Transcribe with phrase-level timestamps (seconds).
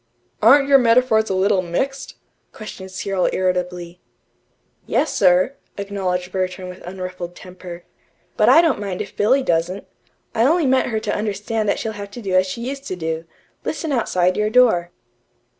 [0.41, 2.15] "Aren't your metaphors a little mixed?"
[2.51, 4.01] questioned Cyril irritably.
[4.87, 7.83] "Yes, sir," acknowledged Bertram with unruffled temper,
[8.35, 9.85] "but I don't mind if Billy doesn't.
[10.33, 12.95] I only meant her to understand that she'd have to do as she used to
[12.95, 13.25] do
[13.63, 14.89] listen outside your door."